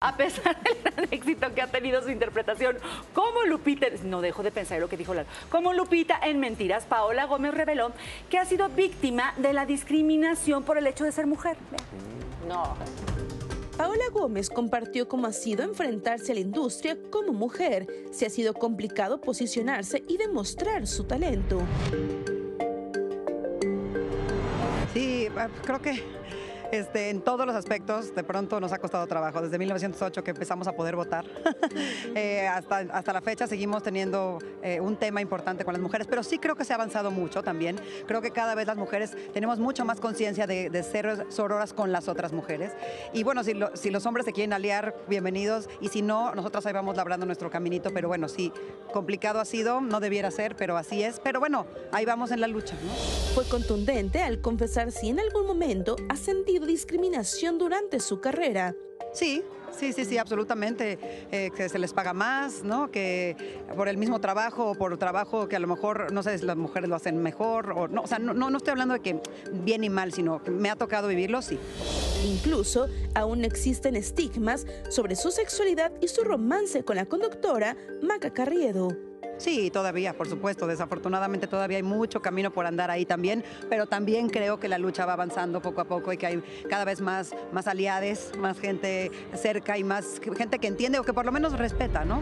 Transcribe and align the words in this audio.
A 0.00 0.16
pesar 0.16 0.56
del 0.62 0.80
gran 0.80 1.08
éxito 1.10 1.52
que 1.52 1.60
ha 1.60 1.66
tenido 1.66 2.00
su 2.00 2.10
interpretación 2.10 2.76
como 3.12 3.42
Lupita, 3.42 3.88
no 4.04 4.20
dejo 4.20 4.44
de 4.44 4.52
pensar 4.52 4.78
lo 4.78 4.88
que 4.88 4.96
dijo 4.96 5.12
Lalo, 5.12 5.28
como 5.50 5.72
Lupita 5.72 6.20
en 6.22 6.38
Mentiras, 6.38 6.84
Paola 6.84 7.24
Gómez 7.24 7.52
reveló 7.52 7.90
que 8.30 8.38
ha 8.38 8.44
sido 8.44 8.68
víctima 8.68 9.34
de 9.38 9.52
la 9.52 9.66
discriminación 9.66 10.62
por 10.62 10.78
el 10.78 10.86
hecho 10.86 11.02
de 11.02 11.10
ser 11.10 11.26
mujer. 11.26 11.56
No. 12.46 12.76
Paola 13.76 14.04
Gómez 14.12 14.50
compartió 14.50 15.08
cómo 15.08 15.26
ha 15.26 15.32
sido 15.32 15.64
enfrentarse 15.64 16.30
a 16.30 16.36
la 16.36 16.42
industria 16.42 16.96
como 17.10 17.32
mujer, 17.32 17.88
si 18.12 18.24
ha 18.24 18.30
sido 18.30 18.54
complicado 18.54 19.20
posicionarse 19.20 20.04
y 20.06 20.16
demostrar 20.16 20.86
su 20.86 21.04
talento. 21.08 21.60
Sí, 24.94 25.28
ah, 25.36 25.48
creo 25.64 25.82
que 25.82 26.04
este, 26.70 27.10
en 27.10 27.22
todos 27.22 27.46
los 27.46 27.54
aspectos, 27.54 28.14
de 28.14 28.22
pronto 28.22 28.60
nos 28.60 28.72
ha 28.72 28.78
costado 28.78 29.06
trabajo. 29.06 29.40
Desde 29.40 29.58
1908 29.58 30.22
que 30.22 30.30
empezamos 30.30 30.68
a 30.68 30.72
poder 30.72 30.96
votar, 30.96 31.24
eh, 32.14 32.46
hasta, 32.46 32.78
hasta 32.78 33.12
la 33.12 33.20
fecha 33.20 33.46
seguimos 33.46 33.82
teniendo 33.82 34.38
eh, 34.62 34.80
un 34.80 34.96
tema 34.96 35.20
importante 35.20 35.64
con 35.64 35.72
las 35.72 35.80
mujeres, 35.80 36.06
pero 36.08 36.22
sí 36.22 36.38
creo 36.38 36.56
que 36.56 36.64
se 36.64 36.72
ha 36.72 36.76
avanzado 36.76 37.10
mucho 37.10 37.42
también. 37.42 37.80
Creo 38.06 38.20
que 38.20 38.30
cada 38.30 38.54
vez 38.54 38.66
las 38.66 38.76
mujeres 38.76 39.16
tenemos 39.32 39.58
mucho 39.58 39.84
más 39.84 40.00
conciencia 40.00 40.46
de, 40.46 40.70
de, 40.70 40.82
ser 40.82 41.26
sororas 41.30 41.72
con 41.72 41.92
las 41.92 42.08
otras 42.08 42.32
mujeres. 42.32 42.72
Y 43.12 43.22
bueno, 43.22 43.44
si, 43.44 43.54
lo, 43.54 43.74
si, 43.74 43.90
los 43.90 44.04
hombres 44.06 44.26
se 44.26 44.32
quieren 44.32 44.52
aliar, 44.52 44.94
bienvenidos. 45.08 45.68
Y 45.80 45.88
si 45.88 46.02
no, 46.02 46.34
nosotras 46.34 46.66
ahí 46.66 46.72
vamos 46.72 46.96
labrando 46.96 47.26
nuestro 47.26 47.50
caminito. 47.50 47.90
Pero 47.92 48.08
bueno, 48.08 48.28
sí, 48.28 48.52
complicado 48.92 49.40
ha 49.40 49.44
sido, 49.44 49.80
no 49.80 50.00
debiera 50.00 50.30
ser, 50.30 50.56
pero 50.56 50.76
así 50.76 51.02
es. 51.02 51.20
Pero 51.20 51.40
bueno, 51.40 51.66
ahí 51.92 52.04
vamos 52.04 52.30
en 52.30 52.40
la 52.40 52.46
lucha. 52.46 52.74
¿no? 52.74 52.92
Fue 53.34 53.44
contundente 53.44 54.20
al 54.20 54.40
confesar 54.40 54.92
si 54.92 55.08
en 55.08 55.20
algún 55.20 55.46
momento 55.46 55.96
ha 56.08 56.16
sentido 56.16 56.57
discriminación 56.66 57.58
durante 57.58 58.00
su 58.00 58.20
carrera. 58.20 58.74
Sí, 59.12 59.42
sí, 59.76 59.92
sí, 59.92 60.04
sí, 60.04 60.18
absolutamente. 60.18 60.98
Eh, 61.32 61.50
que 61.56 61.68
se 61.68 61.78
les 61.78 61.92
paga 61.92 62.12
más, 62.12 62.62
¿no? 62.62 62.90
Que 62.90 63.36
por 63.74 63.88
el 63.88 63.96
mismo 63.96 64.20
trabajo 64.20 64.70
o 64.70 64.74
por 64.74 64.96
trabajo 64.98 65.48
que 65.48 65.56
a 65.56 65.58
lo 65.58 65.66
mejor, 65.66 66.12
no 66.12 66.22
sé, 66.22 66.38
las 66.44 66.56
mujeres 66.56 66.88
lo 66.88 66.96
hacen 66.96 67.22
mejor. 67.22 67.72
O, 67.72 67.88
no, 67.88 68.02
o 68.02 68.06
sea, 68.06 68.18
no, 68.18 68.34
no 68.34 68.56
estoy 68.56 68.72
hablando 68.72 68.94
de 68.94 69.00
que 69.00 69.20
bien 69.52 69.84
y 69.84 69.90
mal, 69.90 70.12
sino 70.12 70.42
que 70.42 70.50
me 70.50 70.70
ha 70.70 70.76
tocado 70.76 71.08
vivirlo, 71.08 71.42
sí. 71.42 71.58
Incluso 72.26 72.88
aún 73.14 73.44
existen 73.44 73.96
estigmas 73.96 74.66
sobre 74.90 75.16
su 75.16 75.30
sexualidad 75.30 75.92
y 76.00 76.08
su 76.08 76.22
romance 76.22 76.84
con 76.84 76.96
la 76.96 77.06
conductora 77.06 77.76
Maca 78.02 78.32
Carriedo. 78.32 79.07
Sí, 79.38 79.70
todavía, 79.70 80.16
por 80.16 80.28
supuesto. 80.28 80.66
Desafortunadamente 80.66 81.46
todavía 81.46 81.78
hay 81.78 81.82
mucho 81.82 82.20
camino 82.20 82.50
por 82.50 82.66
andar 82.66 82.90
ahí 82.90 83.06
también, 83.06 83.44
pero 83.70 83.86
también 83.86 84.28
creo 84.28 84.58
que 84.58 84.68
la 84.68 84.78
lucha 84.78 85.06
va 85.06 85.14
avanzando 85.14 85.62
poco 85.62 85.80
a 85.80 85.84
poco 85.84 86.12
y 86.12 86.16
que 86.16 86.26
hay 86.26 86.42
cada 86.68 86.84
vez 86.84 87.00
más, 87.00 87.34
más 87.52 87.66
aliades, 87.66 88.32
más 88.38 88.58
gente 88.58 89.10
cerca 89.34 89.78
y 89.78 89.84
más 89.84 90.20
gente 90.36 90.58
que 90.58 90.66
entiende 90.66 90.98
o 90.98 91.04
que 91.04 91.12
por 91.12 91.24
lo 91.24 91.32
menos 91.32 91.56
respeta, 91.56 92.04
¿no? 92.04 92.20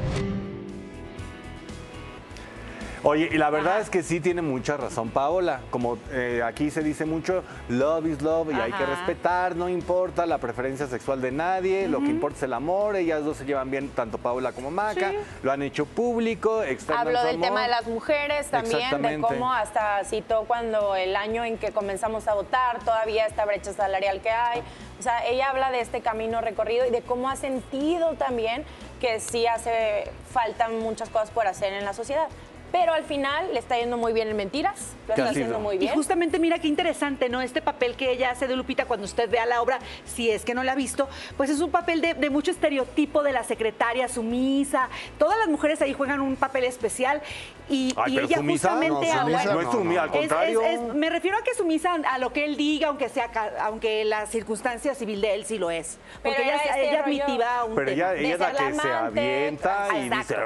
Oye, 3.09 3.29
y 3.31 3.39
la 3.39 3.51
verdad 3.51 3.75
Ajá. 3.75 3.83
es 3.83 3.89
que 3.91 4.03
sí 4.03 4.19
tiene 4.19 4.43
mucha 4.43 4.77
razón 4.77 5.11
Paola. 5.11 5.61
Como 5.71 5.97
eh, 6.11 6.43
aquí 6.45 6.73
se 6.73 6.83
dice 6.83 7.05
mucho, 7.05 7.45
love 7.69 8.05
is 8.07 8.21
love 8.21 8.51
y 8.51 8.55
Ajá. 8.55 8.65
hay 8.65 8.73
que 8.73 8.85
respetar, 8.85 9.55
no 9.55 9.69
importa 9.69 10.27
la 10.27 10.39
preferencia 10.39 10.89
sexual 10.89 11.21
de 11.21 11.31
nadie, 11.31 11.85
uh 11.85 11.87
-huh. 11.87 11.91
lo 11.91 12.01
que 12.01 12.07
importa 12.07 12.39
es 12.39 12.43
el 12.43 12.53
amor. 12.53 12.97
Ellas 12.97 13.25
dos 13.25 13.37
se 13.37 13.45
llevan 13.45 13.71
bien, 13.71 13.91
tanto 13.91 14.19
Paola 14.19 14.51
como 14.51 14.73
Maca, 14.73 15.11
sí. 15.11 15.17
lo 15.45 15.53
han 15.53 15.63
hecho 15.63 15.87
público. 15.87 16.63
Hablo 16.97 17.23
del 17.23 17.41
tema 17.41 17.63
de 17.63 17.69
las 17.69 17.87
mujeres 17.87 18.49
también, 18.49 19.01
de 19.01 19.21
cómo 19.21 19.53
hasta 19.53 20.03
citó 20.03 20.43
cuando 20.49 20.97
el 20.97 21.15
año 21.15 21.45
en 21.45 21.59
que 21.59 21.71
comenzamos 21.71 22.27
a 22.27 22.35
votar, 22.35 22.81
todavía 22.81 23.27
esta 23.27 23.45
brecha 23.45 23.73
salarial 23.73 24.21
que 24.21 24.31
hay. 24.31 24.65
O 24.99 25.03
sea, 25.05 25.25
ella 25.27 25.51
habla 25.51 25.71
de 25.71 25.81
este 25.81 26.01
camino 26.01 26.41
recorrido 26.41 26.85
y 26.85 26.91
de 26.91 27.03
cómo 27.03 27.31
ha 27.31 27.37
sentido 27.37 28.15
también 28.15 28.65
que 29.01 29.21
sí 29.21 29.47
hace 29.47 30.11
falta 30.33 30.69
muchas 30.71 31.09
cosas 31.09 31.31
por 31.31 31.47
hacer 31.47 31.73
en 31.73 31.85
la 31.85 31.93
sociedad 31.93 32.27
pero 32.79 32.93
al 32.93 33.05
final 33.05 33.55
le 33.55 33.59
está 33.59 33.79
yendo 33.79 33.97
muy 33.97 34.13
bien 34.13 34.29
en 34.29 34.37
Mentiras, 34.37 34.93
lo 35.09 35.15
está 35.15 35.31
haciendo 35.31 35.59
muy 35.59 35.79
bien. 35.79 35.93
Y 35.93 35.95
justamente 35.95 36.39
mira 36.39 36.59
qué 36.59 36.69
interesante, 36.69 37.31
¿no? 37.31 37.41
Este 37.41 37.63
papel 37.63 37.97
que 37.97 38.11
ella 38.11 38.33
hace 38.33 38.47
de 38.47 38.55
Lupita 38.55 38.85
cuando 38.85 39.07
usted 39.07 39.31
vea 39.31 39.47
la 39.47 39.63
obra, 39.63 39.79
si 40.05 40.31
es 40.31 40.45
que 40.45 40.55
no 40.55 40.63
la 40.63 40.73
ha 40.73 40.75
visto, 40.75 41.09
pues 41.39 41.49
es 41.49 41.61
un 41.61 41.71
papel 41.71 42.03
de, 42.03 42.13
de 42.13 42.29
mucho 42.29 42.51
estereotipo 42.51 43.23
de 43.23 43.33
la 43.33 43.45
secretaria 43.45 44.09
sumisa. 44.09 44.91
Todas 45.19 45.39
las 45.39 45.49
mujeres 45.49 45.81
ahí 45.81 45.95
juegan 45.95 46.21
un 46.21 46.37
papel 46.37 46.65
especial 46.65 47.23
y, 47.69 47.95
Ay, 47.97 48.15
y 48.15 48.19
ella 48.19 48.37
sumisa, 48.37 48.71
justamente... 48.71 49.07
No, 49.15 49.21
sumisa, 49.21 49.55
no 49.55 49.61
es 49.61 49.71
sumisa, 49.71 50.03
al 50.03 50.11
contrario. 50.11 50.61
Es, 50.61 50.81
es, 50.81 50.95
me 50.95 51.09
refiero 51.09 51.39
a 51.39 51.43
que 51.43 51.55
sumisa 51.55 51.95
a 51.95 52.19
lo 52.19 52.33
que 52.33 52.45
él 52.45 52.57
diga, 52.57 52.89
aunque 52.89 53.09
sea 53.09 53.31
aunque 53.63 54.05
la 54.05 54.27
circunstancia 54.27 54.95
civil 54.95 55.23
de 55.23 55.35
él 55.35 55.47
sí 55.47 55.59
lo 55.59 55.71
es. 55.71 55.99
Porque 56.23 56.37
pero 56.37 56.51
ella, 56.51 56.57
este 56.57 56.91
ella 56.91 57.01
admitiva 57.01 57.65
un 57.65 57.75
Pero 57.75 57.91
ella, 57.91 58.15
ella 58.15 58.35
es 58.35 58.39
la 58.39 58.53
que 58.53 58.75
se 58.75 58.93
avienta 58.93 59.89
y 59.95 60.07
Exacto. 60.07 60.35
dice, 60.35 60.37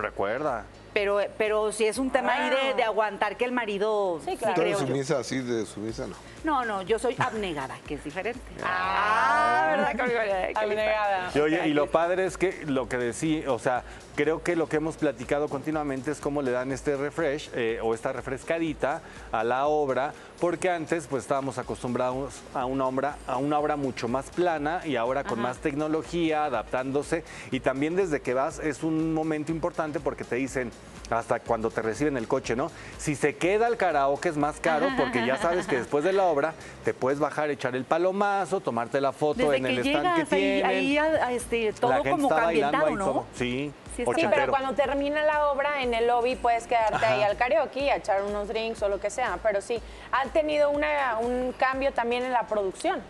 recuerda. 0.00 0.64
Pero, 0.92 1.20
pero 1.36 1.70
si 1.72 1.84
es 1.84 1.98
un 1.98 2.10
tema 2.10 2.34
ahí 2.34 2.50
de, 2.50 2.74
de, 2.74 2.82
aguantar 2.82 3.36
que 3.36 3.44
el 3.44 3.52
marido. 3.52 4.20
Sí, 4.24 4.36
claro. 4.36 4.54
¿Tú 4.54 4.60
eres 4.62 4.78
sumisa 4.78 5.18
así 5.18 5.38
de 5.38 5.66
sumisa, 5.66 6.06
no? 6.06 6.16
No, 6.44 6.64
no, 6.64 6.82
yo 6.82 6.98
soy 6.98 7.14
abnegada, 7.18 7.76
que 7.86 7.94
es 7.94 8.04
diferente. 8.04 8.40
Ah, 8.62 9.27
¿verdad? 9.70 10.52
abnegada. 10.54 11.30
Y 11.34 11.38
oye, 11.38 11.68
y 11.68 11.74
lo 11.74 11.86
padre 11.90 12.26
es 12.26 12.36
que 12.36 12.64
lo 12.66 12.88
que 12.88 12.96
decía, 12.96 13.50
o 13.50 13.58
sea, 13.58 13.84
creo 14.14 14.42
que 14.42 14.56
lo 14.56 14.68
que 14.68 14.76
hemos 14.76 14.96
platicado 14.96 15.48
continuamente 15.48 16.10
es 16.10 16.20
cómo 16.20 16.42
le 16.42 16.50
dan 16.50 16.72
este 16.72 16.96
refresh 16.96 17.50
eh, 17.54 17.78
o 17.82 17.94
esta 17.94 18.12
refrescadita 18.12 19.00
a 19.30 19.44
la 19.44 19.66
obra, 19.66 20.12
porque 20.40 20.70
antes 20.70 21.06
pues 21.06 21.22
estábamos 21.22 21.58
acostumbrados 21.58 22.40
a 22.54 22.64
una 22.64 22.86
obra, 22.86 23.16
a 23.26 23.36
una 23.36 23.58
obra 23.58 23.76
mucho 23.76 24.08
más 24.08 24.30
plana 24.30 24.80
y 24.84 24.96
ahora 24.96 25.24
con 25.24 25.38
Ajá. 25.38 25.48
más 25.48 25.58
tecnología, 25.58 26.44
adaptándose. 26.46 27.24
Y 27.50 27.60
también 27.60 27.96
desde 27.96 28.20
que 28.20 28.34
vas 28.34 28.58
es 28.58 28.82
un 28.82 29.14
momento 29.14 29.52
importante 29.52 30.00
porque 30.00 30.24
te 30.24 30.36
dicen, 30.36 30.72
hasta 31.10 31.40
cuando 31.40 31.70
te 31.70 31.82
reciben 31.82 32.16
el 32.16 32.28
coche, 32.28 32.56
¿no? 32.56 32.70
Si 32.98 33.14
se 33.14 33.36
queda 33.36 33.68
el 33.68 33.76
karaoke 33.76 34.28
es 34.28 34.36
más 34.36 34.60
caro 34.60 34.88
porque 34.96 35.24
ya 35.26 35.36
sabes 35.36 35.66
que 35.66 35.76
después 35.76 36.04
de 36.04 36.12
la 36.12 36.24
obra 36.24 36.54
te 36.84 36.94
puedes 36.94 37.18
bajar, 37.18 37.50
echar 37.50 37.76
el 37.76 37.84
palomazo, 37.84 38.60
tomarte 38.60 39.00
la 39.00 39.12
foto 39.12 39.50
Desde 39.50 39.57
en 39.58 39.64
que 39.64 39.70
el 39.70 39.78
stand 39.78 40.04
llegas, 40.04 40.18
que 40.18 40.36
tienen. 40.36 40.66
Ahí, 40.66 40.98
ahí 40.98 41.36
este, 41.36 41.72
todo 41.74 41.90
la 41.90 41.96
gente 41.96 42.10
como 42.10 42.32
ambientado, 42.32 42.90
¿no? 42.90 43.26
Sí. 43.34 43.72
Sí, 43.96 44.04
sí, 44.14 44.26
pero 44.30 44.52
cuando 44.52 44.74
termina 44.74 45.24
la 45.24 45.48
obra 45.48 45.82
en 45.82 45.92
el 45.92 46.06
lobby 46.06 46.36
puedes 46.36 46.68
quedarte 46.68 47.04
Ajá. 47.04 47.14
ahí 47.14 47.22
al 47.22 47.36
karaoke 47.36 47.80
y 47.80 47.88
a 47.88 47.96
echar 47.96 48.22
unos 48.22 48.46
drinks 48.46 48.80
o 48.82 48.88
lo 48.88 49.00
que 49.00 49.10
sea. 49.10 49.40
Pero 49.42 49.60
sí, 49.60 49.80
han 50.12 50.30
tenido 50.30 50.70
una, 50.70 51.18
un 51.20 51.52
cambio 51.58 51.92
también 51.92 52.22
en 52.22 52.32
la 52.32 52.46
producción. 52.46 53.02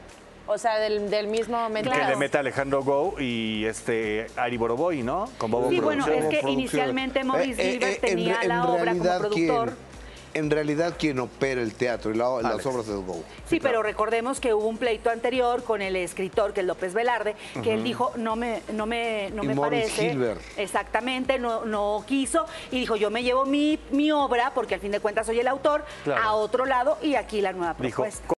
O 0.47 0.57
sea, 0.57 0.79
del, 0.79 1.11
del 1.11 1.27
mismo 1.27 1.59
momento. 1.59 1.91
Que 1.91 2.05
le 2.05 2.17
mete 2.17 2.39
Alejandro 2.39 2.83
Go 2.83 3.21
y 3.21 3.67
este 3.67 4.29
Ari 4.35 4.57
Boroboy, 4.57 5.03
¿no? 5.03 5.29
Con 5.37 5.51
Bobo 5.51 5.69
Sí, 5.69 5.79
bueno, 5.79 6.07
es 6.07 6.25
que 6.25 6.41
inicialmente 6.49 7.23
Maurice 7.23 7.61
eh, 7.61 7.73
Gilbert 7.73 7.93
eh, 7.93 8.01
tenía 8.01 8.39
en, 8.41 8.49
la 8.49 8.55
en 8.55 8.61
obra 8.63 8.93
como 8.93 9.19
productor. 9.19 9.69
¿quién? 9.69 9.88
En 10.35 10.51
realidad 10.51 10.95
quien 10.99 11.19
opera 11.19 11.61
el 11.61 11.75
teatro 11.75 12.13
y 12.13 12.17
la, 12.17 12.43
las 12.43 12.65
obras 12.67 12.87
de 12.87 12.95
Go. 12.95 13.15
Sí, 13.15 13.21
sí 13.47 13.61
pero 13.61 13.75
claro. 13.75 13.83
recordemos 13.83 14.41
que 14.41 14.55
hubo 14.55 14.67
un 14.67 14.79
pleito 14.79 15.11
anterior 15.11 15.63
con 15.65 15.83
el 15.83 15.97
escritor, 15.97 16.53
que 16.53 16.61
es 16.61 16.67
López 16.67 16.95
Velarde, 16.95 17.35
que 17.55 17.61
uh 17.61 17.63
-huh. 17.63 17.69
él 17.75 17.85
dijo, 17.85 18.13
no 18.17 18.37
me, 18.37 18.63
no 18.73 18.87
me, 18.87 19.31
no 19.31 19.45
y 19.45 19.49
me 19.49 19.57
parece. 19.57 20.11
Gilbert. 20.11 20.41
Exactamente, 20.57 21.39
no, 21.39 21.65
no 21.65 22.05
quiso. 22.07 22.47
Y 22.71 22.81
dijo, 22.81 22.97
yo 22.97 23.11
me 23.11 23.23
llevo 23.23 23.45
mi, 23.47 23.79
mi 23.91 24.11
obra, 24.13 24.53
porque 24.55 24.75
al 24.75 24.81
fin 24.81 24.93
de 24.93 25.01
cuentas 25.01 25.27
soy 25.27 25.41
el 25.41 25.49
autor, 25.49 25.85
claro. 26.05 26.23
a 26.23 26.33
otro 26.35 26.67
lado 26.67 26.99
y 27.03 27.15
aquí 27.15 27.41
la 27.41 27.53
nueva 27.53 27.75
propuesta. 27.75 28.23
Dijo, 28.23 28.35